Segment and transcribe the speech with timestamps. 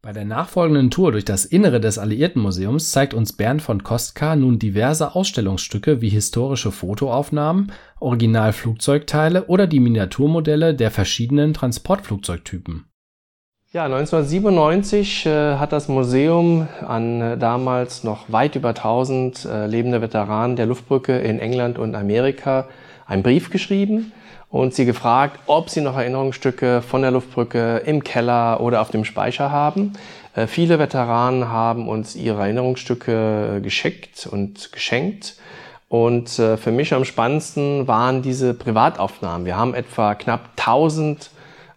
[0.00, 4.60] Bei der nachfolgenden Tour durch das Innere des Alliiertenmuseums zeigt uns Bernd von Kostka nun
[4.60, 12.84] diverse Ausstellungsstücke wie historische Fotoaufnahmen, Originalflugzeugteile oder die Miniaturmodelle der verschiedenen Transportflugzeugtypen.
[13.72, 20.00] Ja, 1997 äh, hat das Museum an äh, damals noch weit über 1000 äh, lebende
[20.00, 22.68] Veteranen der Luftbrücke in England und Amerika
[23.04, 24.12] einen Brief geschrieben
[24.50, 29.04] und sie gefragt, ob sie noch Erinnerungsstücke von der Luftbrücke im Keller oder auf dem
[29.04, 29.92] Speicher haben.
[30.34, 35.36] Äh, viele Veteranen haben uns ihre Erinnerungsstücke geschickt und geschenkt.
[35.88, 39.46] Und äh, für mich am spannendsten waren diese Privataufnahmen.
[39.46, 41.30] Wir haben etwa knapp 1000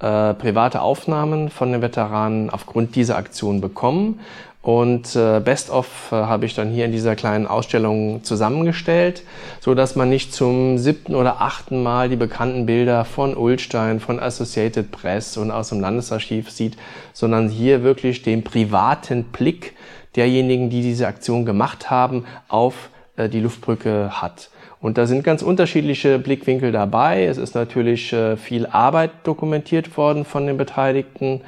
[0.00, 4.20] äh, private Aufnahmen von den Veteranen aufgrund dieser Aktion bekommen.
[4.64, 9.22] Und äh, Best of äh, habe ich dann hier in dieser kleinen Ausstellung zusammengestellt,
[9.60, 14.18] so dass man nicht zum siebten oder achten Mal die bekannten Bilder von Ulstein, von
[14.18, 16.78] Associated Press und aus dem Landesarchiv sieht,
[17.12, 19.74] sondern hier wirklich den privaten Blick
[20.16, 24.48] derjenigen, die diese Aktion gemacht haben, auf äh, die Luftbrücke hat.
[24.80, 27.26] Und da sind ganz unterschiedliche Blickwinkel dabei.
[27.26, 31.42] Es ist natürlich äh, viel Arbeit dokumentiert worden von den Beteiligten.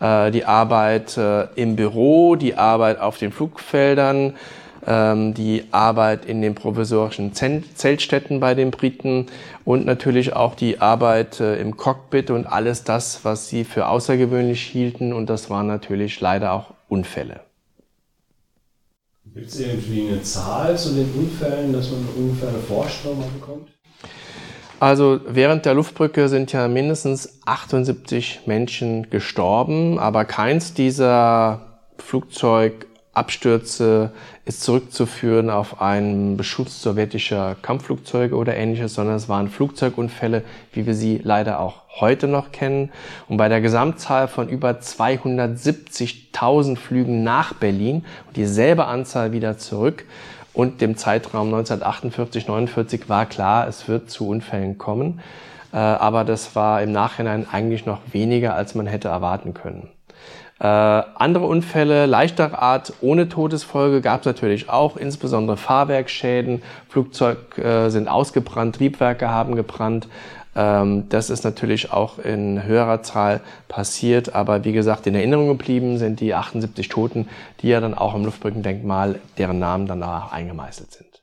[0.00, 4.34] Äh, die Arbeit äh, im Büro, die Arbeit auf den Flugfeldern,
[4.86, 9.26] ähm, die Arbeit in den provisorischen Zeltstätten bei den Briten
[9.64, 14.62] und natürlich auch die Arbeit äh, im Cockpit und alles das, was sie für außergewöhnlich
[14.62, 15.12] hielten.
[15.12, 17.40] Und das waren natürlich leider auch Unfälle.
[19.34, 23.68] Gibt es irgendwie eine Zahl zu den Unfällen, dass man ungefähr eine Vorstellung bekommt?
[24.80, 31.60] Also während der Luftbrücke sind ja mindestens 78 Menschen gestorben, aber keins dieser
[31.98, 34.12] Flugzeugabstürze
[34.46, 40.94] ist zurückzuführen auf einen Beschuss sowjetischer Kampfflugzeuge oder ähnliches, sondern es waren Flugzeugunfälle, wie wir
[40.94, 42.90] sie leider auch heute noch kennen.
[43.28, 50.06] Und bei der Gesamtzahl von über 270.000 Flügen nach Berlin und dieselbe Anzahl wieder zurück,
[50.52, 55.20] und dem Zeitraum 1948, 49 war klar, es wird zu Unfällen kommen.
[55.72, 59.88] Äh, aber das war im Nachhinein eigentlich noch weniger, als man hätte erwarten können.
[60.60, 67.88] Äh, andere Unfälle leichter Art ohne Todesfolge gab es natürlich auch, insbesondere Fahrwerksschäden, Flugzeug äh,
[67.88, 70.06] sind ausgebrannt, Triebwerke haben gebrannt.
[70.54, 75.96] Ähm, das ist natürlich auch in höherer Zahl passiert, aber wie gesagt, in Erinnerung geblieben
[75.96, 77.28] sind die 78 Toten,
[77.62, 81.19] die ja dann auch im Luftbrückendenkmal, deren Namen danach eingemeißelt sind.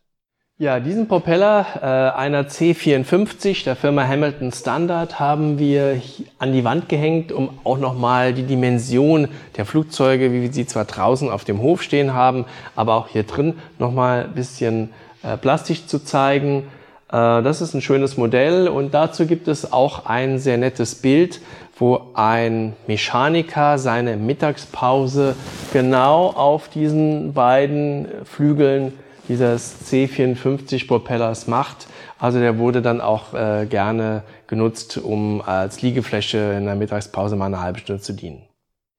[0.60, 6.02] Ja, diesen Propeller äh, einer C54 der Firma Hamilton Standard haben wir
[6.40, 10.86] an die Wand gehängt, um auch nochmal die Dimension der Flugzeuge, wie wir sie zwar
[10.86, 12.46] draußen auf dem Hof stehen haben,
[12.76, 14.90] aber auch hier drin nochmal ein bisschen
[15.22, 16.64] äh, plastisch zu zeigen.
[17.12, 21.40] Äh, das ist ein schönes Modell und dazu gibt es auch ein sehr nettes Bild,
[21.78, 25.36] wo ein Mechaniker seine Mittagspause
[25.72, 28.94] genau auf diesen beiden Flügeln
[29.28, 31.88] dieses C54 Propellers macht.
[32.20, 37.46] Also der wurde dann auch äh, gerne genutzt, um als Liegefläche in der Mittagspause mal
[37.46, 38.47] eine halbe Stunde zu dienen.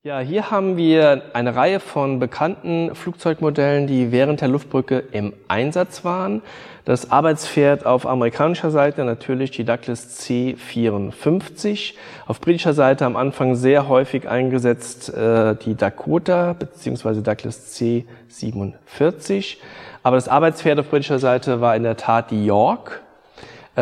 [0.09, 6.03] Ja, hier haben wir eine Reihe von bekannten Flugzeugmodellen, die während der Luftbrücke im Einsatz
[6.03, 6.41] waren.
[6.87, 11.93] Das Arbeitspferd auf amerikanischer Seite natürlich die Douglas C-54.
[12.27, 17.21] Auf britischer Seite am Anfang sehr häufig eingesetzt äh, die Dakota bzw.
[17.21, 19.59] Douglas C-47.
[20.03, 23.03] Aber das Arbeitspferd auf britischer Seite war in der Tat die York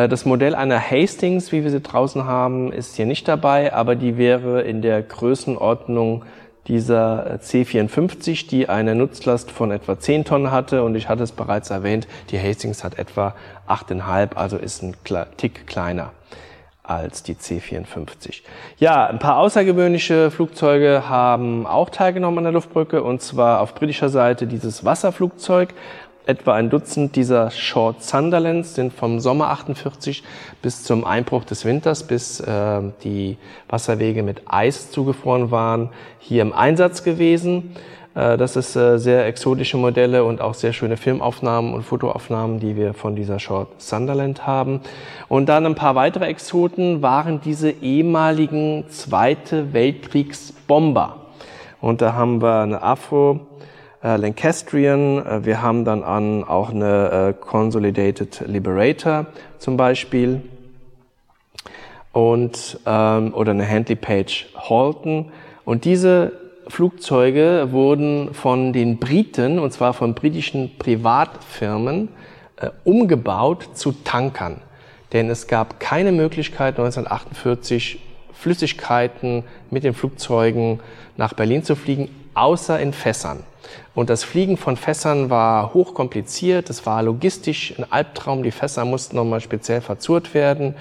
[0.07, 4.17] das Modell einer Hastings, wie wir sie draußen haben, ist hier nicht dabei, aber die
[4.17, 6.23] wäre in der Größenordnung
[6.67, 10.83] dieser äh, C54, die eine Nutzlast von etwa 10 Tonnen hatte.
[10.83, 13.35] Und ich hatte es bereits erwähnt, die Hastings hat etwa
[13.67, 14.95] 8,5, also ist ein
[15.37, 16.11] Tick kleiner
[16.83, 18.43] als die C54.
[18.77, 24.07] Ja, ein paar außergewöhnliche Flugzeuge haben auch teilgenommen an der Luftbrücke und zwar auf britischer
[24.07, 25.73] Seite dieses Wasserflugzeug
[26.27, 30.23] Etwa ein Dutzend dieser Short Sunderlands sind vom Sommer 48
[30.61, 33.37] bis zum Einbruch des Winters, bis äh, die
[33.69, 35.89] Wasserwege mit Eis zugefroren waren,
[36.19, 37.77] hier im Einsatz gewesen.
[38.13, 42.75] Äh, das ist äh, sehr exotische Modelle und auch sehr schöne Filmaufnahmen und Fotoaufnahmen, die
[42.75, 44.81] wir von dieser Short Sunderland haben.
[45.29, 51.15] Und dann ein paar weitere Exoten waren diese ehemaligen Zweite Weltkriegsbomber.
[51.79, 53.47] Und da haben wir eine Afro
[54.03, 55.25] äh, Lancastrian.
[55.25, 59.27] Äh, wir haben dann an auch eine äh, Consolidated Liberator
[59.59, 60.41] zum Beispiel
[62.11, 65.31] und ähm, oder eine Handley Page Halton.
[65.65, 66.31] Und diese
[66.67, 72.09] Flugzeuge wurden von den Briten, und zwar von britischen Privatfirmen,
[72.57, 74.61] äh, umgebaut zu Tankern.
[75.13, 77.99] Denn es gab keine Möglichkeit 1948
[78.33, 80.79] Flüssigkeiten mit den Flugzeugen
[81.15, 83.43] nach Berlin zu fliegen, außer in Fässern.
[83.95, 89.15] Und das Fliegen von Fässern war hochkompliziert, es war logistisch ein Albtraum, die Fässer mussten
[89.15, 90.75] nochmal speziell verzurrt werden,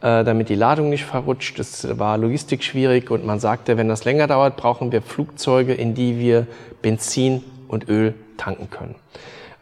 [0.00, 1.58] äh, damit die Ladung nicht verrutscht.
[1.58, 5.94] Es war logistisch schwierig und man sagte, wenn das länger dauert, brauchen wir Flugzeuge, in
[5.94, 6.46] die wir
[6.82, 8.94] Benzin und Öl tanken können.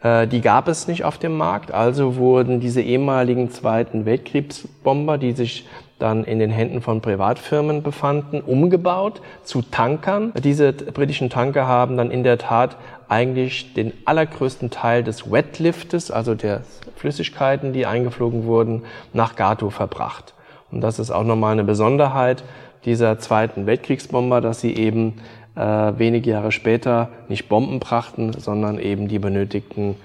[0.01, 5.33] Äh, die gab es nicht auf dem Markt, also wurden diese ehemaligen Zweiten Weltkriegsbomber, die
[5.33, 5.65] sich
[5.99, 10.31] dann in den Händen von Privatfirmen befanden, umgebaut zu Tankern.
[10.43, 12.77] Diese britischen Tanker haben dann in der Tat
[13.09, 16.61] eigentlich den allergrößten Teil des Wetliftes, also der
[16.95, 18.83] Flüssigkeiten, die eingeflogen wurden,
[19.13, 20.33] nach Gato verbracht.
[20.71, 22.43] Und das ist auch nochmal eine Besonderheit
[22.85, 25.21] dieser zweiten Weltkriegsbomber, dass sie eben
[25.55, 29.95] äh, wenige Jahre später nicht Bomben brachten, sondern eben die benötigten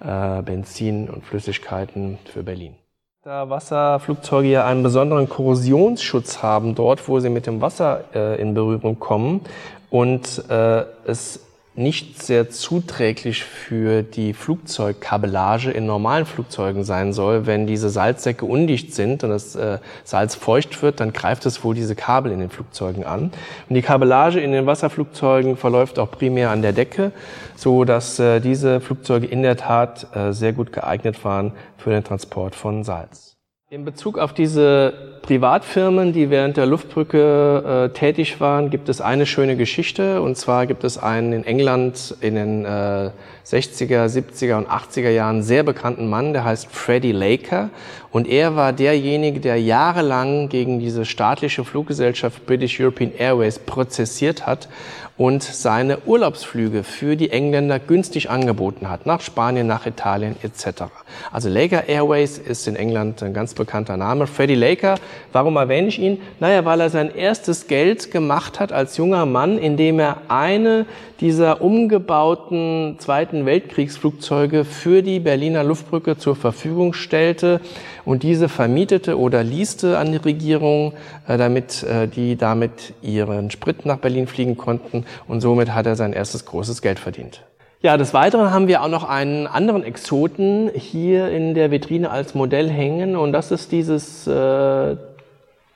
[0.00, 2.74] äh, Benzin und Flüssigkeiten für Berlin.
[3.24, 8.52] Da Wasserflugzeuge ja einen besonderen Korrosionsschutz haben dort, wo sie mit dem Wasser äh, in
[8.52, 9.42] Berührung kommen.
[9.90, 11.38] Und äh, es
[11.74, 17.46] nicht sehr zuträglich für die Flugzeugkabellage in normalen Flugzeugen sein soll.
[17.46, 21.74] Wenn diese Salzsäcke undicht sind und das äh, Salz feucht wird, dann greift es wohl
[21.74, 23.32] diese Kabel in den Flugzeugen an.
[23.68, 27.12] Und die Kabellage in den Wasserflugzeugen verläuft auch primär an der Decke,
[27.56, 32.04] so dass äh, diese Flugzeuge in der Tat äh, sehr gut geeignet waren für den
[32.04, 33.32] Transport von Salz.
[33.72, 34.92] In Bezug auf diese
[35.22, 40.20] Privatfirmen, die während der Luftbrücke äh, tätig waren, gibt es eine schöne Geschichte.
[40.20, 43.12] Und zwar gibt es einen in England in den äh,
[43.46, 47.70] 60er, 70er und 80er Jahren sehr bekannten Mann, der heißt Freddie Laker.
[48.10, 54.68] Und er war derjenige, der jahrelang gegen diese staatliche Fluggesellschaft British European Airways prozessiert hat
[55.16, 60.84] und seine Urlaubsflüge für die Engländer günstig angeboten hat, nach Spanien, nach Italien etc.
[61.30, 64.26] Also Laker Airways ist in England ein ganz bekannter Name.
[64.26, 64.96] Freddie Laker,
[65.32, 66.20] warum erwähne ich ihn?
[66.40, 70.86] Naja, weil er sein erstes Geld gemacht hat als junger Mann, indem er eine
[71.20, 77.60] dieser umgebauten Zweiten Weltkriegsflugzeuge für die Berliner Luftbrücke zur Verfügung stellte
[78.04, 80.94] und diese vermietete oder leaste an die Regierung,
[81.28, 85.94] äh, damit äh, die damit ihren Sprit nach Berlin fliegen konnten und somit hat er
[85.94, 87.44] sein erstes großes Geld verdient.
[87.84, 92.32] Ja, des Weiteren haben wir auch noch einen anderen Exoten hier in der Vitrine als
[92.32, 94.96] Modell hängen und das ist dieses äh,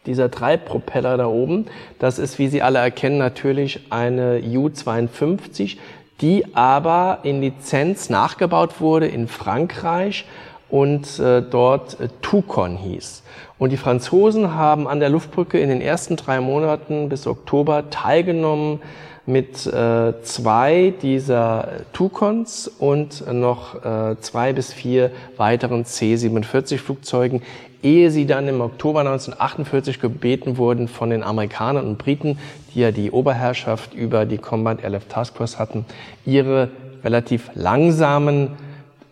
[0.06, 1.66] dieser Treibpropeller da oben.
[1.98, 5.78] Das ist, wie Sie alle erkennen, natürlich eine U-52,
[6.20, 10.26] die aber in Lizenz nachgebaut wurde in Frankreich
[10.68, 13.24] und äh, dort äh, Tucon hieß.
[13.58, 18.80] Und die Franzosen haben an der Luftbrücke in den ersten drei Monaten bis Oktober teilgenommen
[19.24, 27.42] mit äh, zwei dieser Tucons und noch äh, zwei bis vier weiteren C-47 Flugzeugen,
[27.82, 32.38] ehe sie dann im Oktober 1948 gebeten wurden von den Amerikanern und Briten,
[32.74, 35.84] die ja die Oberherrschaft über die Combat Airlift Task Force hatten,
[36.24, 36.70] ihre
[37.02, 38.50] relativ langsamen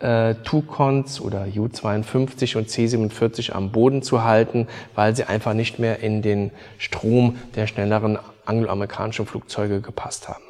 [0.04, 6.00] äh, Tucons oder U-52 und C-47 am Boden zu halten, weil sie einfach nicht mehr
[6.00, 10.44] in den Strom der schnelleren angloamerikanischen Flugzeuge gepasst haben.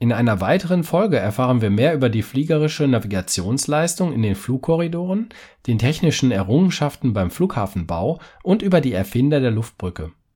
[0.00, 5.30] In einer weiteren Folge erfahren wir mehr über die fliegerische Navigationsleistung in den Flugkorridoren,
[5.66, 10.12] den technischen Errungenschaften beim Flughafenbau und über die Erfinder der Luftbrücke.